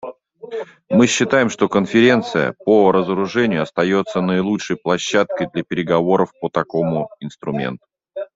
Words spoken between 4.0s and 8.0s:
наилучшей площадкой для переговоров по такому инструменту.